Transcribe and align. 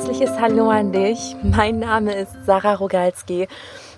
herzliches 0.00 0.40
Hallo 0.40 0.70
an 0.70 0.92
dich. 0.92 1.36
Mein 1.42 1.78
Name 1.78 2.14
ist 2.14 2.32
Sarah 2.46 2.72
Rogalski 2.72 3.46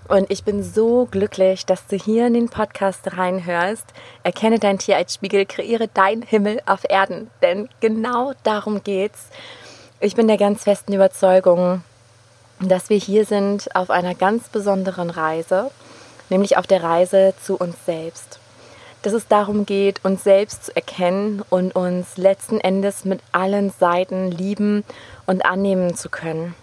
und 0.09 0.29
ich 0.33 0.43
bin 0.43 0.65
so 0.65 1.07
glücklich, 1.09 1.65
dass 1.65 1.87
du 1.87 1.95
hier 1.95 2.27
in 2.27 2.35
den 2.35 2.49
Podcast 2.49 3.17
reinhörst. 3.17 3.85
Erkenne 4.25 4.59
dein 4.59 4.79
Tier 4.79 4.97
als 4.97 5.15
Spiegel, 5.15 5.47
kreiere 5.47 5.87
dein 5.95 6.23
Himmel 6.23 6.61
auf 6.67 6.81
Erden, 6.89 7.31
denn 7.41 7.69
genau 7.79 8.33
darum 8.43 8.83
geht's. 8.83 9.29
Ich 10.01 10.17
bin 10.17 10.27
der 10.27 10.39
ganz 10.39 10.65
festen 10.65 10.93
Überzeugung, 10.93 11.85
dass 12.59 12.91
wir 12.91 12.99
hier 12.99 13.25
sind 13.25 13.73
auf 13.77 13.89
einer 13.89 14.17
ganz 14.17 14.49
besonderen 14.49 15.09
Reise, 15.09 15.71
nämlich 16.31 16.57
auf 16.57 16.67
der 16.67 16.83
Reise 16.83 17.33
zu 17.41 17.57
uns 17.57 17.77
selbst 17.87 18.41
dass 19.03 19.13
es 19.13 19.27
darum 19.27 19.67
geht, 19.67 20.05
uns 20.05 20.25
selbst 20.25 20.67
zu 20.67 20.77
erkennen 20.77 21.43
und 21.51 21.75
uns 21.75 22.17
letzten 22.17 22.61
Endes 22.61 23.05
mit 23.05 23.21
allen 23.33 23.71
Seiten 23.71 24.31
lieben 24.31 24.85
und 25.27 25.45
annehmen 25.45 25.95
zu 25.95 26.09
können. 26.09 26.55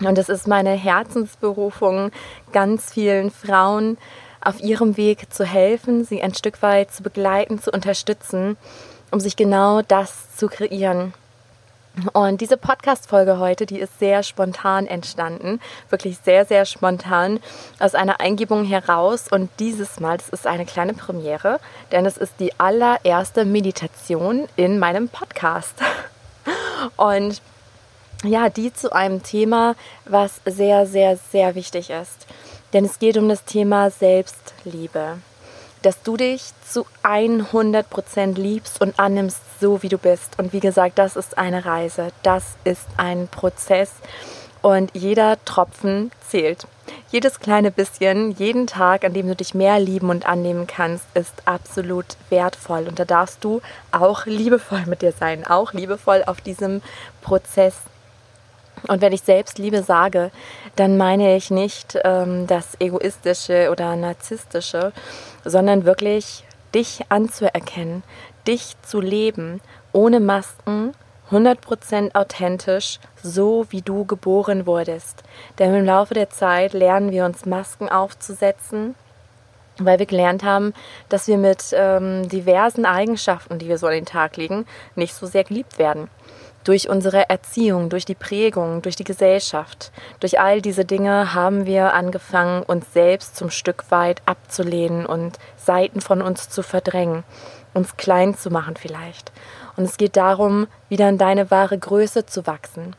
Und 0.00 0.18
es 0.18 0.28
ist 0.28 0.46
meine 0.46 0.72
Herzensberufung, 0.72 2.10
ganz 2.52 2.92
vielen 2.92 3.30
Frauen 3.30 3.96
auf 4.40 4.60
ihrem 4.60 4.96
Weg 4.96 5.32
zu 5.32 5.44
helfen, 5.44 6.04
sie 6.04 6.22
ein 6.22 6.34
Stück 6.34 6.62
weit 6.62 6.92
zu 6.92 7.02
begleiten, 7.02 7.60
zu 7.60 7.70
unterstützen, 7.70 8.56
um 9.10 9.20
sich 9.20 9.36
genau 9.36 9.82
das 9.82 10.36
zu 10.36 10.48
kreieren. 10.48 11.14
Und 12.12 12.42
diese 12.42 12.58
Podcast-Folge 12.58 13.38
heute, 13.38 13.64
die 13.64 13.80
ist 13.80 13.98
sehr 13.98 14.22
spontan 14.22 14.86
entstanden. 14.86 15.60
Wirklich 15.88 16.18
sehr, 16.18 16.44
sehr 16.44 16.66
spontan 16.66 17.40
aus 17.78 17.94
einer 17.94 18.20
Eingebung 18.20 18.64
heraus. 18.64 19.28
Und 19.30 19.48
dieses 19.58 19.98
Mal, 19.98 20.18
das 20.18 20.28
ist 20.28 20.46
eine 20.46 20.66
kleine 20.66 20.92
Premiere, 20.92 21.58
denn 21.92 22.04
es 22.04 22.18
ist 22.18 22.34
die 22.38 22.52
allererste 22.60 23.46
Meditation 23.46 24.46
in 24.56 24.78
meinem 24.78 25.08
Podcast. 25.08 25.76
Und 26.96 27.40
ja, 28.24 28.48
die 28.48 28.72
zu 28.72 28.92
einem 28.92 29.22
Thema, 29.22 29.74
was 30.04 30.40
sehr, 30.44 30.86
sehr, 30.86 31.16
sehr 31.16 31.54
wichtig 31.54 31.90
ist. 31.90 32.26
Denn 32.72 32.84
es 32.84 32.98
geht 32.98 33.16
um 33.16 33.28
das 33.28 33.44
Thema 33.44 33.90
Selbstliebe 33.90 35.18
dass 35.86 36.02
du 36.02 36.16
dich 36.16 36.42
zu 36.68 36.84
100% 37.04 38.34
liebst 38.34 38.80
und 38.80 38.98
annimmst, 38.98 39.38
so 39.60 39.84
wie 39.84 39.88
du 39.88 39.98
bist. 39.98 40.36
Und 40.36 40.52
wie 40.52 40.58
gesagt, 40.58 40.98
das 40.98 41.14
ist 41.14 41.38
eine 41.38 41.64
Reise, 41.64 42.08
das 42.24 42.56
ist 42.64 42.86
ein 42.96 43.28
Prozess 43.28 43.92
und 44.62 44.90
jeder 44.94 45.38
Tropfen 45.44 46.10
zählt. 46.28 46.66
Jedes 47.10 47.38
kleine 47.38 47.70
bisschen, 47.70 48.32
jeden 48.32 48.66
Tag, 48.66 49.04
an 49.04 49.12
dem 49.12 49.28
du 49.28 49.36
dich 49.36 49.54
mehr 49.54 49.78
lieben 49.78 50.10
und 50.10 50.26
annehmen 50.26 50.66
kannst, 50.66 51.04
ist 51.14 51.34
absolut 51.44 52.16
wertvoll. 52.30 52.88
Und 52.88 52.98
da 52.98 53.04
darfst 53.04 53.44
du 53.44 53.60
auch 53.92 54.26
liebevoll 54.26 54.86
mit 54.86 55.02
dir 55.02 55.12
sein, 55.12 55.46
auch 55.46 55.72
liebevoll 55.72 56.24
auf 56.26 56.40
diesem 56.40 56.82
Prozess 57.22 57.74
und 58.88 59.00
wenn 59.00 59.12
ich 59.12 59.22
Selbstliebe 59.22 59.82
sage, 59.82 60.30
dann 60.76 60.96
meine 60.96 61.36
ich 61.36 61.50
nicht 61.50 61.98
ähm, 62.04 62.46
das 62.46 62.78
Egoistische 62.80 63.70
oder 63.70 63.96
Narzisstische, 63.96 64.92
sondern 65.44 65.84
wirklich 65.84 66.44
dich 66.74 67.00
anzuerkennen, 67.08 68.02
dich 68.46 68.76
zu 68.82 69.00
leben, 69.00 69.60
ohne 69.92 70.20
Masken, 70.20 70.92
100% 71.30 72.14
authentisch, 72.14 73.00
so 73.20 73.66
wie 73.70 73.82
du 73.82 74.04
geboren 74.04 74.66
wurdest. 74.66 75.24
Denn 75.58 75.74
im 75.74 75.84
Laufe 75.84 76.14
der 76.14 76.30
Zeit 76.30 76.72
lernen 76.72 77.10
wir 77.10 77.24
uns 77.24 77.46
Masken 77.46 77.88
aufzusetzen, 77.88 78.94
weil 79.78 79.98
wir 79.98 80.06
gelernt 80.06 80.44
haben, 80.44 80.72
dass 81.08 81.26
wir 81.26 81.36
mit 81.36 81.64
ähm, 81.72 82.28
diversen 82.28 82.84
Eigenschaften, 82.84 83.58
die 83.58 83.68
wir 83.68 83.78
so 83.78 83.88
an 83.88 83.94
den 83.94 84.06
Tag 84.06 84.36
legen, 84.36 84.66
nicht 84.94 85.14
so 85.14 85.26
sehr 85.26 85.42
geliebt 85.42 85.78
werden 85.78 86.08
durch 86.66 86.88
unsere 86.88 87.30
Erziehung, 87.30 87.90
durch 87.90 88.04
die 88.04 88.16
Prägung, 88.16 88.82
durch 88.82 88.96
die 88.96 89.04
Gesellschaft, 89.04 89.92
durch 90.18 90.40
all 90.40 90.60
diese 90.60 90.84
Dinge 90.84 91.32
haben 91.32 91.64
wir 91.64 91.94
angefangen, 91.94 92.64
uns 92.64 92.92
selbst 92.92 93.36
zum 93.36 93.50
Stück 93.50 93.84
weit 93.90 94.20
abzulehnen 94.26 95.06
und 95.06 95.38
Seiten 95.56 96.00
von 96.00 96.20
uns 96.20 96.48
zu 96.48 96.64
verdrängen, 96.64 97.22
uns 97.72 97.96
klein 97.96 98.36
zu 98.36 98.50
machen 98.50 98.74
vielleicht. 98.76 99.30
Und 99.76 99.84
es 99.84 99.96
geht 99.96 100.16
darum, 100.16 100.66
wieder 100.88 101.08
in 101.08 101.18
deine 101.18 101.52
wahre 101.52 101.78
Größe 101.78 102.26
zu 102.26 102.48
wachsen. 102.48 102.96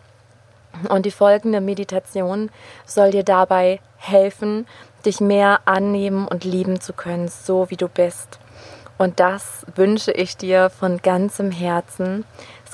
Und 0.87 1.05
die 1.05 1.11
folgende 1.11 1.59
Meditation 1.59 2.49
soll 2.85 3.11
dir 3.11 3.23
dabei 3.23 3.81
helfen, 3.97 4.65
dich 5.05 5.19
mehr 5.19 5.59
annehmen 5.65 6.25
und 6.25 6.45
lieben 6.45 6.79
zu 6.79 6.93
können, 6.93 7.27
so 7.27 7.69
wie 7.69 7.77
du 7.77 7.89
bist. 7.89 8.39
Und 8.97 9.19
das 9.19 9.65
wünsche 9.75 10.11
ich 10.11 10.37
dir 10.37 10.69
von 10.69 10.97
ganzem 11.01 11.51
Herzen, 11.51 12.25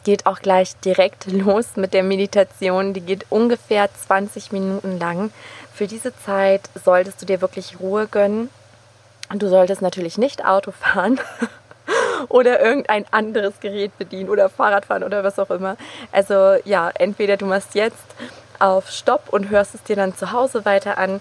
geht 0.03 0.25
auch 0.25 0.39
gleich 0.39 0.75
direkt 0.77 1.25
los 1.31 1.75
mit 1.75 1.93
der 1.93 2.03
Meditation. 2.03 2.93
Die 2.93 3.01
geht 3.01 3.25
ungefähr 3.29 3.89
20 3.93 4.51
Minuten 4.51 4.99
lang. 4.99 5.31
Für 5.73 5.87
diese 5.87 6.15
Zeit 6.15 6.61
solltest 6.83 7.21
du 7.21 7.25
dir 7.25 7.41
wirklich 7.41 7.79
Ruhe 7.79 8.07
gönnen. 8.07 8.49
Du 9.33 9.47
solltest 9.49 9.81
natürlich 9.81 10.17
nicht 10.17 10.45
Auto 10.45 10.71
fahren 10.71 11.19
oder 12.29 12.61
irgendein 12.61 13.05
anderes 13.11 13.59
Gerät 13.59 13.97
bedienen 13.97 14.29
oder 14.29 14.49
Fahrrad 14.49 14.85
fahren 14.85 15.03
oder 15.03 15.23
was 15.23 15.39
auch 15.39 15.49
immer. 15.49 15.77
Also 16.11 16.55
ja, 16.65 16.91
entweder 16.93 17.37
du 17.37 17.45
machst 17.45 17.73
jetzt 17.73 18.05
auf 18.59 18.89
Stopp 18.91 19.29
und 19.31 19.49
hörst 19.49 19.73
es 19.75 19.83
dir 19.83 19.95
dann 19.95 20.15
zu 20.15 20.31
Hause 20.31 20.65
weiter 20.65 20.97
an 20.97 21.19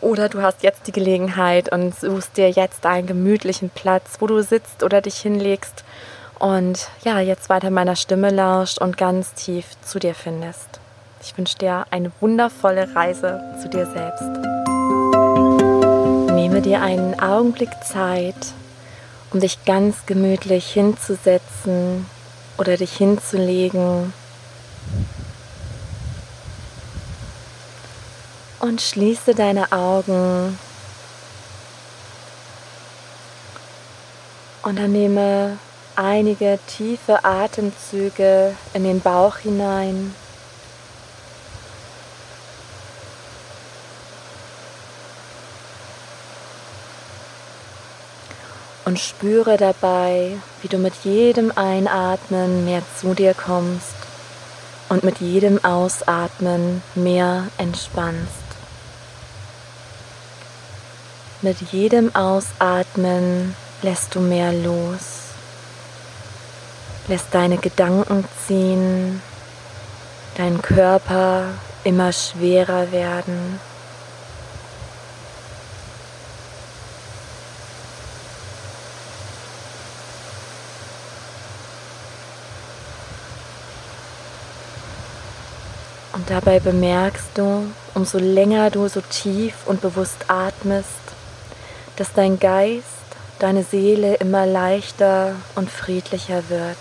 oder 0.00 0.28
du 0.28 0.42
hast 0.42 0.62
jetzt 0.62 0.86
die 0.86 0.92
Gelegenheit 0.92 1.70
und 1.72 1.94
suchst 1.98 2.36
dir 2.36 2.50
jetzt 2.50 2.86
einen 2.86 3.06
gemütlichen 3.06 3.70
Platz, 3.70 4.16
wo 4.18 4.26
du 4.26 4.42
sitzt 4.42 4.82
oder 4.82 5.00
dich 5.00 5.16
hinlegst 5.18 5.84
und 6.42 6.88
ja, 7.04 7.20
jetzt 7.20 7.48
weiter 7.50 7.70
meiner 7.70 7.94
Stimme 7.94 8.30
lauscht 8.30 8.78
und 8.78 8.98
ganz 8.98 9.32
tief 9.34 9.64
zu 9.80 10.00
dir 10.00 10.12
findest. 10.12 10.80
Ich 11.22 11.38
wünsche 11.38 11.56
dir 11.56 11.86
eine 11.92 12.10
wundervolle 12.20 12.92
Reise 12.96 13.40
zu 13.62 13.68
dir 13.68 13.86
selbst. 13.86 14.24
Nehme 16.34 16.60
dir 16.60 16.82
einen 16.82 17.20
Augenblick 17.20 17.70
Zeit, 17.84 18.34
um 19.30 19.38
dich 19.38 19.64
ganz 19.64 20.04
gemütlich 20.04 20.66
hinzusetzen 20.66 22.06
oder 22.58 22.76
dich 22.76 22.92
hinzulegen. 22.96 24.12
Und 28.58 28.82
schließe 28.82 29.36
deine 29.36 29.70
Augen. 29.70 30.58
Und 34.64 34.76
dann 34.76 34.90
nehme 34.90 35.56
einige 35.96 36.58
tiefe 36.66 37.24
Atemzüge 37.24 38.54
in 38.74 38.84
den 38.84 39.00
Bauch 39.00 39.38
hinein. 39.38 40.14
Und 48.84 48.98
spüre 48.98 49.56
dabei, 49.56 50.36
wie 50.60 50.68
du 50.68 50.78
mit 50.78 50.94
jedem 51.04 51.52
Einatmen 51.54 52.64
mehr 52.64 52.82
zu 53.00 53.14
dir 53.14 53.32
kommst 53.32 53.94
und 54.88 55.04
mit 55.04 55.18
jedem 55.18 55.64
Ausatmen 55.64 56.82
mehr 56.94 57.48
entspannst. 57.58 58.42
Mit 61.40 61.60
jedem 61.72 62.14
Ausatmen 62.14 63.54
lässt 63.82 64.14
du 64.14 64.20
mehr 64.20 64.52
los 64.52 65.21
lässt 67.08 67.28
deine 67.32 67.58
Gedanken 67.58 68.24
ziehen, 68.46 69.20
dein 70.36 70.62
Körper 70.62 71.46
immer 71.84 72.12
schwerer 72.12 72.92
werden. 72.92 73.60
Und 86.12 86.30
dabei 86.30 86.60
bemerkst 86.60 87.30
du, 87.34 87.66
umso 87.94 88.18
länger 88.18 88.70
du 88.70 88.86
so 88.86 89.00
tief 89.00 89.54
und 89.66 89.80
bewusst 89.80 90.26
atmest, 90.28 90.88
dass 91.96 92.12
dein 92.12 92.38
Geist 92.38 92.86
deine 93.42 93.64
Seele 93.64 94.14
immer 94.14 94.46
leichter 94.46 95.34
und 95.56 95.68
friedlicher 95.68 96.48
wird. 96.48 96.76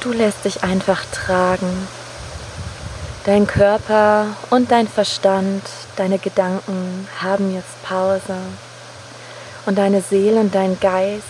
Du 0.00 0.12
lässt 0.12 0.44
dich 0.44 0.62
einfach 0.62 1.04
tragen. 1.06 1.88
Dein 3.24 3.48
Körper 3.48 4.26
und 4.48 4.70
dein 4.70 4.86
Verstand, 4.86 5.62
deine 5.96 6.18
Gedanken 6.18 7.08
haben 7.20 7.52
jetzt 7.52 7.82
Pause. 7.82 8.36
Und 9.66 9.76
deine 9.76 10.00
Seele 10.00 10.38
und 10.38 10.54
dein 10.54 10.78
Geist 10.78 11.24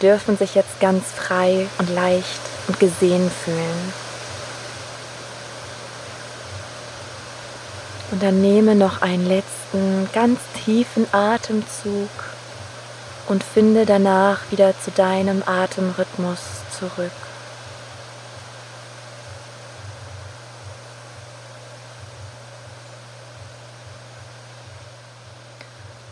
dürfen 0.00 0.38
sich 0.38 0.54
jetzt 0.54 0.78
ganz 0.78 1.06
frei 1.06 1.66
und 1.78 1.90
leicht 1.90 2.40
und 2.68 2.78
gesehen 2.78 3.28
fühlen. 3.44 3.92
Und 8.12 8.22
dann 8.22 8.40
nehme 8.40 8.76
noch 8.76 9.02
einen 9.02 9.26
letzten 9.26 10.08
ganz 10.12 10.38
tiefen 10.64 11.06
Atemzug 11.12 12.08
und 13.26 13.42
finde 13.42 13.86
danach 13.86 14.38
wieder 14.50 14.72
zu 14.80 14.92
deinem 14.92 15.42
Atemrhythmus 15.44 16.38
zurück. 16.78 17.27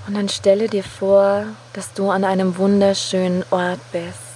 Und 0.06 0.14
dann 0.14 0.29
stelle 0.29 0.69
dir 0.69 0.85
vor, 0.85 1.44
dass 1.73 1.93
du 1.93 2.11
an 2.11 2.25
einem 2.25 2.56
wunderschönen 2.58 3.44
Ort 3.50 3.81
bist. 3.91 4.26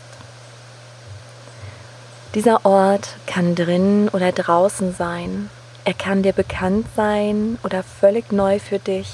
Dieser 2.35 2.65
Ort 2.65 3.09
kann 3.27 3.55
drinnen 3.55 4.09
oder 4.09 4.33
draußen 4.33 4.95
sein. 4.95 5.51
Er 5.85 5.95
kann 5.95 6.23
dir 6.23 6.33
bekannt 6.33 6.87
sein 6.97 7.59
oder 7.63 7.83
völlig 7.83 8.33
neu 8.33 8.59
für 8.59 8.79
dich. 8.79 9.13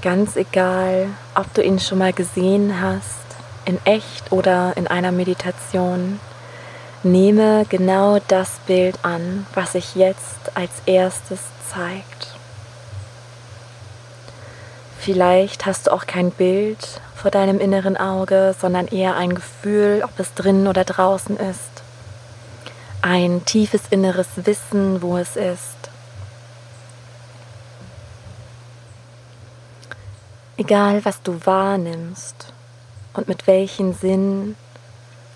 Ganz 0.00 0.36
egal, 0.36 1.08
ob 1.34 1.52
du 1.54 1.62
ihn 1.62 1.78
schon 1.78 1.98
mal 1.98 2.12
gesehen 2.12 2.80
hast, 2.80 3.22
in 3.64 3.78
echt 3.84 4.32
oder 4.32 4.76
in 4.76 4.88
einer 4.88 5.12
Meditation, 5.12 6.18
nehme 7.04 7.66
genau 7.68 8.18
das 8.26 8.58
Bild 8.66 8.98
an, 9.04 9.46
was 9.54 9.72
sich 9.72 9.94
jetzt 9.94 10.56
als 10.56 10.70
erstes 10.86 11.40
zeigt. 11.72 12.31
Vielleicht 15.04 15.66
hast 15.66 15.88
du 15.88 15.92
auch 15.92 16.06
kein 16.06 16.30
Bild 16.30 17.00
vor 17.16 17.32
deinem 17.32 17.58
inneren 17.58 17.96
Auge, 17.96 18.54
sondern 18.56 18.86
eher 18.86 19.16
ein 19.16 19.34
Gefühl, 19.34 20.02
ob 20.04 20.16
es 20.20 20.32
drinnen 20.34 20.68
oder 20.68 20.84
draußen 20.84 21.36
ist. 21.38 21.82
Ein 23.00 23.44
tiefes 23.44 23.80
inneres 23.90 24.28
Wissen, 24.36 25.02
wo 25.02 25.16
es 25.18 25.34
ist. 25.34 25.90
Egal, 30.56 31.04
was 31.04 31.20
du 31.22 31.36
wahrnimmst 31.44 32.52
und 33.12 33.26
mit 33.26 33.48
welchen 33.48 33.94
Sinnen, 33.94 34.54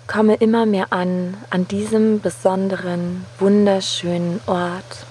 komme 0.07 0.35
immer 0.35 0.65
mehr 0.65 0.93
an 0.93 1.35
an 1.49 1.67
diesem 1.67 2.21
besonderen, 2.21 3.25
wunderschönen 3.37 4.39
Ort. 4.47 5.05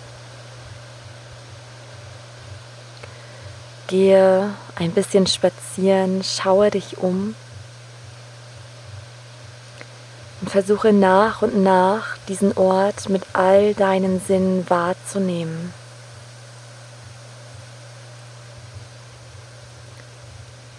Gehe 3.87 4.53
ein 4.75 4.91
bisschen 4.93 5.27
spazieren, 5.27 6.23
schaue 6.25 6.71
dich 6.71 6.99
um 6.99 7.37
und 10.41 10.51
versuche 10.51 10.93
nach 10.93 11.43
und 11.43 11.63
nach 11.63 12.17
diesen 12.29 12.57
Ort 12.57 13.09
mit 13.09 13.23
all 13.33 13.75
deinen 13.75 14.21
Sinnen 14.21 14.69
wahrzunehmen. 14.69 15.73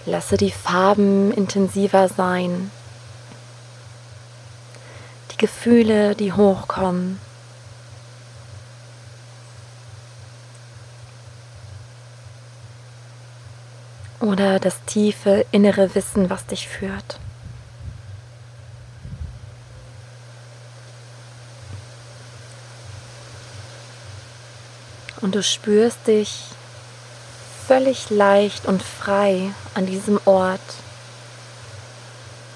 Lasse 0.06 0.38
die 0.38 0.52
Farben 0.52 1.32
intensiver 1.32 2.08
sein, 2.08 2.72
die 5.32 5.38
Gefühle, 5.38 6.16
die 6.16 6.32
hochkommen. 6.32 7.20
Oder 14.20 14.60
das 14.60 14.84
tiefe 14.86 15.46
innere 15.52 15.94
Wissen, 15.96 16.30
was 16.30 16.46
dich 16.46 16.68
führt. 16.68 17.20
Und 25.22 25.36
du 25.36 25.44
spürst 25.44 26.08
dich 26.08 26.44
völlig 27.68 28.10
leicht 28.10 28.66
und 28.66 28.82
frei 28.82 29.52
an 29.74 29.86
diesem 29.86 30.20
Ort. 30.26 30.62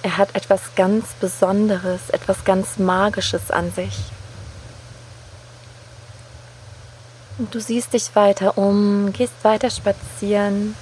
Er 0.03 0.17
hat 0.17 0.35
etwas 0.35 0.75
ganz 0.75 1.07
Besonderes, 1.19 2.09
etwas 2.11 2.43
ganz 2.45 2.77
Magisches 2.77 3.51
an 3.51 3.71
sich. 3.71 3.97
Und 7.37 7.53
du 7.53 7.59
siehst 7.59 7.93
dich 7.93 8.15
weiter 8.15 8.57
um, 8.57 9.11
gehst 9.13 9.33
weiter 9.43 9.69
spazieren 9.69 10.75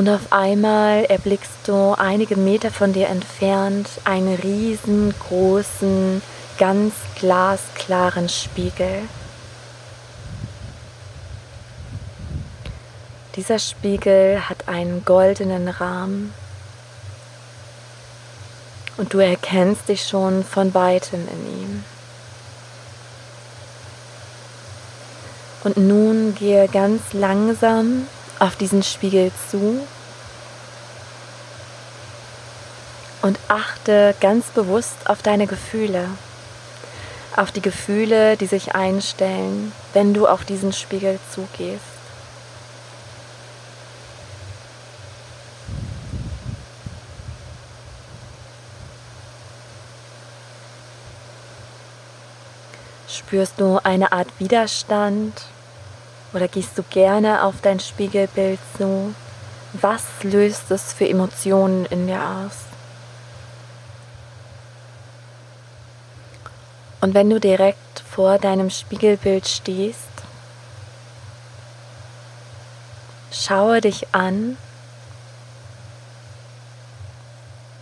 und 0.00 0.08
auf 0.08 0.32
einmal 0.32 1.04
erblickst 1.04 1.68
du 1.68 1.92
einige 1.92 2.36
Meter 2.36 2.70
von 2.70 2.94
dir 2.94 3.08
entfernt 3.08 3.86
einen 4.04 4.34
riesengroßen, 4.34 6.22
ganz 6.56 6.94
glasklaren 7.16 8.30
Spiegel. 8.30 9.02
Dieser 13.36 13.58
Spiegel 13.58 14.48
hat 14.48 14.68
einen 14.68 15.04
goldenen 15.04 15.68
Rahmen 15.68 16.32
und 18.96 19.12
du 19.12 19.18
erkennst 19.18 19.90
dich 19.90 20.08
schon 20.08 20.44
von 20.44 20.72
weitem 20.72 21.28
in 21.28 21.60
ihm. 21.60 21.84
Und 25.62 25.76
nun 25.76 26.34
gehe 26.36 26.68
ganz 26.68 27.12
langsam 27.12 28.06
auf 28.40 28.56
diesen 28.56 28.82
Spiegel 28.82 29.30
zu 29.50 29.86
und 33.22 33.38
achte 33.48 34.14
ganz 34.20 34.46
bewusst 34.46 34.96
auf 35.04 35.22
deine 35.22 35.46
Gefühle, 35.46 36.08
auf 37.36 37.52
die 37.52 37.60
Gefühle, 37.60 38.38
die 38.38 38.46
sich 38.46 38.74
einstellen, 38.74 39.72
wenn 39.92 40.14
du 40.14 40.26
auf 40.26 40.44
diesen 40.44 40.72
Spiegel 40.72 41.18
zugehst. 41.32 41.84
Spürst 53.06 53.60
du 53.60 53.78
eine 53.84 54.12
Art 54.12 54.28
Widerstand 54.38 55.42
oder 56.32 56.48
gehst 56.48 56.78
du 56.78 56.82
gerne 56.82 57.42
auf 57.42 57.56
dein 57.62 57.80
Spiegelbild 57.80 58.60
zu? 58.76 59.14
Was 59.72 60.04
löst 60.22 60.70
es 60.70 60.92
für 60.92 61.08
Emotionen 61.08 61.86
in 61.86 62.06
dir 62.06 62.20
aus? 62.20 62.56
Und 67.00 67.14
wenn 67.14 67.30
du 67.30 67.40
direkt 67.40 68.00
vor 68.00 68.38
deinem 68.38 68.68
Spiegelbild 68.68 69.48
stehst, 69.48 69.98
schaue 73.32 73.80
dich 73.80 74.12
an 74.12 74.58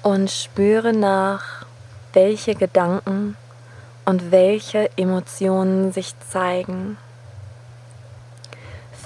und 0.02 0.30
spüre 0.30 0.92
nach, 0.92 1.66
welche 2.12 2.54
Gedanken 2.54 3.36
und 4.04 4.30
welche 4.30 4.88
Emotionen 4.96 5.92
sich 5.92 6.14
zeigen. 6.30 6.96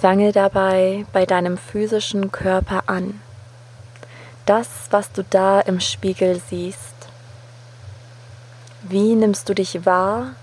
Fange 0.03 0.33
dabei 0.33 1.07
bei 1.13 1.27
deinem 1.27 1.57
physischen 1.57 2.33
Körper 2.33 2.83
an. 2.89 3.21
Das, 4.47 4.67
was 4.91 5.13
du 5.13 5.23
da 5.23 5.61
im 5.61 5.79
Spiegel 5.79 6.43
siehst. 6.45 6.97
Wie 8.83 9.15
nimmst 9.15 9.49
du 9.49 9.55
dich 9.55 9.87
wahr? 9.87 10.35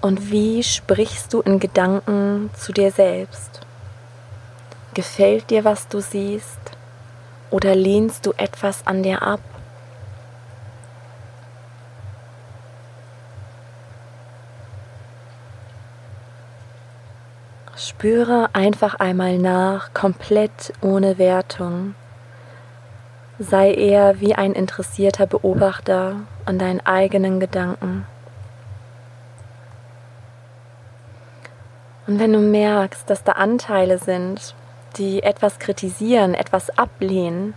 Und 0.00 0.30
wie 0.30 0.62
sprichst 0.62 1.34
du 1.34 1.40
in 1.40 1.58
Gedanken 1.58 2.50
zu 2.56 2.72
dir 2.72 2.92
selbst? 2.92 3.62
Gefällt 4.94 5.50
dir, 5.50 5.64
was 5.64 5.88
du 5.88 6.00
siehst? 6.00 6.60
Oder 7.50 7.74
lehnst 7.74 8.26
du 8.26 8.32
etwas 8.36 8.86
an 8.86 9.02
dir 9.02 9.22
ab? 9.22 9.40
Spüre 17.84 18.50
einfach 18.52 18.94
einmal 18.94 19.38
nach, 19.38 19.92
komplett 19.92 20.72
ohne 20.82 21.18
Wertung. 21.18 21.96
Sei 23.40 23.74
eher 23.74 24.20
wie 24.20 24.36
ein 24.36 24.52
interessierter 24.52 25.26
Beobachter 25.26 26.20
an 26.44 26.60
deinen 26.60 26.78
eigenen 26.86 27.40
Gedanken. 27.40 28.06
Und 32.06 32.20
wenn 32.20 32.32
du 32.32 32.38
merkst, 32.38 33.10
dass 33.10 33.24
da 33.24 33.32
Anteile 33.32 33.98
sind, 33.98 34.54
die 34.96 35.24
etwas 35.24 35.58
kritisieren, 35.58 36.34
etwas 36.34 36.70
ablehnen, 36.78 37.54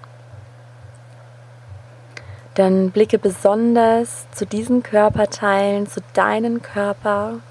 dann 2.55 2.89
blicke 2.89 3.19
besonders 3.19 4.25
zu 4.31 4.47
diesen 4.47 4.81
Körperteilen, 4.81 5.85
zu 5.85 6.01
deinem 6.13 6.63
Körper 6.63 7.41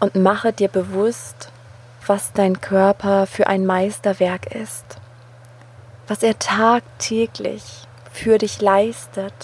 und 0.00 0.14
mache 0.16 0.52
dir 0.52 0.68
bewusst, 0.68 1.52
was 2.06 2.32
dein 2.32 2.60
Körper 2.60 3.26
für 3.26 3.46
ein 3.46 3.66
Meisterwerk 3.66 4.54
ist, 4.54 4.96
was 6.08 6.22
er 6.22 6.38
tagtäglich 6.38 7.86
für 8.10 8.38
dich 8.38 8.60
leistet. 8.60 9.34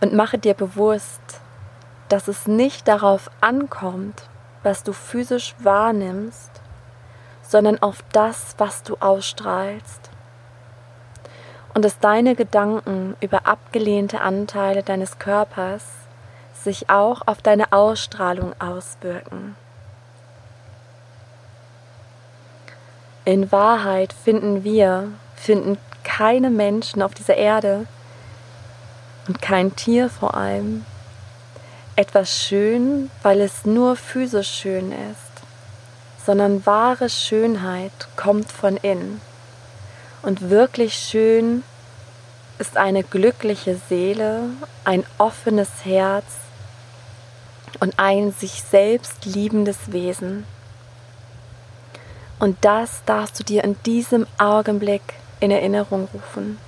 Und 0.00 0.14
mache 0.14 0.38
dir 0.38 0.54
bewusst, 0.54 1.20
dass 2.08 2.28
es 2.28 2.46
nicht 2.46 2.88
darauf 2.88 3.30
ankommt, 3.40 4.22
was 4.62 4.82
du 4.82 4.92
physisch 4.92 5.54
wahrnimmst, 5.58 6.50
sondern 7.42 7.82
auf 7.82 8.02
das, 8.12 8.54
was 8.58 8.82
du 8.82 8.96
ausstrahlst. 9.00 10.10
Und 11.74 11.84
dass 11.84 11.98
deine 11.98 12.34
Gedanken 12.34 13.16
über 13.20 13.46
abgelehnte 13.46 14.20
Anteile 14.20 14.82
deines 14.82 15.18
Körpers 15.18 15.84
sich 16.64 16.90
auch 16.90 17.22
auf 17.26 17.42
deine 17.42 17.72
Ausstrahlung 17.72 18.54
auswirken. 18.60 19.56
In 23.24 23.52
Wahrheit 23.52 24.12
finden 24.12 24.64
wir, 24.64 25.08
finden 25.36 25.78
keine 26.04 26.50
Menschen 26.50 27.02
auf 27.02 27.14
dieser 27.14 27.36
Erde 27.36 27.86
und 29.28 29.40
kein 29.40 29.76
Tier 29.76 30.08
vor 30.10 30.34
allem 30.34 30.84
etwas 31.96 32.42
schön, 32.42 33.10
weil 33.22 33.42
es 33.42 33.66
nur 33.66 33.94
physisch 33.94 34.50
schön 34.50 34.90
ist, 34.90 35.44
sondern 36.24 36.64
wahre 36.64 37.10
Schönheit 37.10 37.92
kommt 38.16 38.50
von 38.50 38.78
innen. 38.78 39.20
Und 40.22 40.48
wirklich 40.48 40.94
schön 40.94 41.62
ist 42.58 42.76
eine 42.78 43.02
glückliche 43.02 43.78
Seele, 43.88 44.44
ein 44.84 45.04
offenes 45.18 45.68
Herz 45.84 46.24
und 47.78 47.98
ein 47.98 48.32
sich 48.32 48.62
selbst 48.62 49.24
liebendes 49.24 49.92
Wesen. 49.92 50.44
Und 52.38 52.56
das 52.62 53.02
darfst 53.04 53.38
du 53.38 53.44
dir 53.44 53.62
in 53.64 53.76
diesem 53.84 54.26
Augenblick 54.38 55.02
in 55.40 55.50
Erinnerung 55.50 56.08
rufen. 56.12 56.58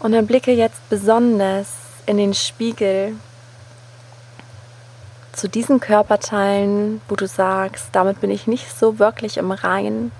Und 0.00 0.12
dann 0.12 0.26
blicke 0.26 0.52
jetzt 0.52 0.88
besonders 0.88 1.68
in 2.06 2.16
den 2.16 2.34
Spiegel 2.34 3.14
zu 5.32 5.48
diesen 5.48 5.78
Körperteilen, 5.78 7.00
wo 7.08 7.16
du 7.16 7.26
sagst, 7.26 7.86
damit 7.92 8.20
bin 8.20 8.30
ich 8.30 8.46
nicht 8.46 8.76
so 8.76 8.98
wirklich 8.98 9.36
im 9.36 9.52
Reinen 9.52 10.10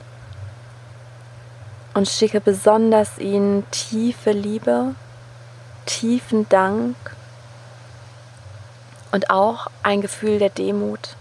und 1.94 2.08
schicke 2.08 2.40
besonders 2.40 3.18
ihnen 3.18 3.64
tiefe 3.70 4.32
Liebe, 4.32 4.94
tiefen 5.84 6.48
Dank 6.48 6.96
und 9.12 9.30
auch 9.30 9.68
ein 9.82 10.00
Gefühl 10.00 10.38
der 10.38 10.48
Demut. 10.48 11.16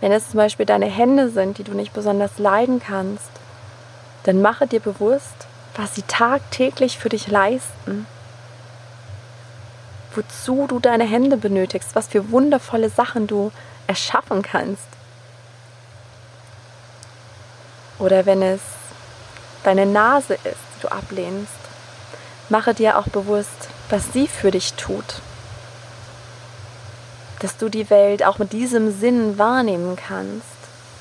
Wenn 0.00 0.12
es 0.12 0.30
zum 0.30 0.38
Beispiel 0.38 0.66
deine 0.66 0.86
Hände 0.86 1.30
sind, 1.30 1.58
die 1.58 1.64
du 1.64 1.72
nicht 1.72 1.92
besonders 1.92 2.38
leiden 2.38 2.80
kannst, 2.80 3.30
dann 4.24 4.42
mache 4.42 4.66
dir 4.66 4.80
bewusst, 4.80 5.46
was 5.74 5.94
sie 5.94 6.02
tagtäglich 6.02 6.98
für 6.98 7.08
dich 7.08 7.28
leisten. 7.28 8.06
Wozu 10.14 10.66
du 10.66 10.78
deine 10.78 11.04
Hände 11.04 11.38
benötigst, 11.38 11.94
was 11.94 12.08
für 12.08 12.30
wundervolle 12.30 12.90
Sachen 12.90 13.26
du 13.26 13.50
erschaffen 13.86 14.42
kannst. 14.42 14.86
Oder 17.98 18.26
wenn 18.26 18.42
es 18.42 18.60
deine 19.64 19.86
Nase 19.86 20.34
ist, 20.34 20.58
die 20.76 20.82
du 20.82 20.92
ablehnst, 20.92 21.52
mache 22.50 22.74
dir 22.74 22.98
auch 22.98 23.06
bewusst, 23.06 23.68
was 23.88 24.12
sie 24.12 24.26
für 24.26 24.50
dich 24.50 24.74
tut 24.74 25.22
dass 27.42 27.56
du 27.56 27.68
die 27.68 27.90
Welt 27.90 28.24
auch 28.24 28.38
mit 28.38 28.52
diesem 28.52 28.96
Sinn 28.98 29.36
wahrnehmen 29.36 29.96
kannst, 29.96 30.46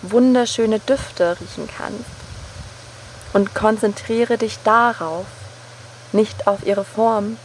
wunderschöne 0.01 0.79
Düfte 0.79 1.38
riechen 1.39 1.69
kannst. 1.77 2.10
Und 3.33 3.53
konzentriere 3.53 4.38
dich 4.38 4.57
darauf, 4.63 5.25
nicht 6.12 6.48
auf 6.48 6.65
ihre 6.65 6.83
Form. 6.83 7.38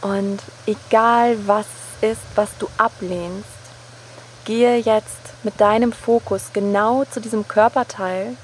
Und 0.00 0.40
egal 0.66 1.36
was 1.46 1.66
ist, 2.00 2.22
was 2.34 2.50
du 2.58 2.66
ablehnst, 2.78 3.46
gehe 4.44 4.78
jetzt 4.78 5.20
mit 5.44 5.60
deinem 5.60 5.92
Fokus 5.92 6.50
genau 6.52 7.04
zu 7.04 7.20
diesem 7.20 7.46
Körperteil, 7.46 8.36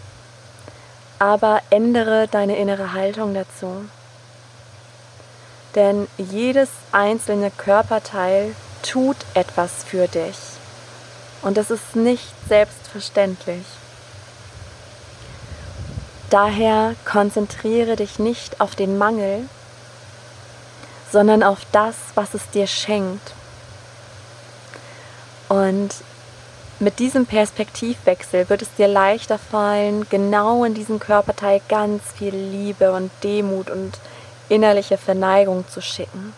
aber 1.18 1.60
ändere 1.70 2.28
deine 2.28 2.56
innere 2.56 2.92
Haltung 2.92 3.34
dazu. 3.34 3.86
Denn 5.78 6.08
jedes 6.16 6.70
einzelne 6.90 7.52
Körperteil 7.52 8.52
tut 8.82 9.16
etwas 9.34 9.84
für 9.86 10.08
dich. 10.08 10.36
Und 11.40 11.56
das 11.56 11.70
ist 11.70 11.94
nicht 11.94 12.32
selbstverständlich. 12.48 13.64
Daher 16.30 16.96
konzentriere 17.04 17.94
dich 17.94 18.18
nicht 18.18 18.60
auf 18.60 18.74
den 18.74 18.98
Mangel, 18.98 19.48
sondern 21.12 21.44
auf 21.44 21.60
das, 21.70 21.94
was 22.16 22.34
es 22.34 22.50
dir 22.50 22.66
schenkt. 22.66 23.32
Und 25.48 25.90
mit 26.80 26.98
diesem 26.98 27.24
Perspektivwechsel 27.24 28.48
wird 28.48 28.62
es 28.62 28.74
dir 28.74 28.88
leichter 28.88 29.38
fallen, 29.38 30.08
genau 30.10 30.64
in 30.64 30.74
diesen 30.74 30.98
Körperteil 30.98 31.60
ganz 31.68 32.02
viel 32.16 32.34
Liebe 32.34 32.90
und 32.90 33.12
Demut 33.22 33.70
und 33.70 33.96
innerliche 34.48 34.98
Verneigung 34.98 35.66
zu 35.68 35.80
schicken. 35.80 36.32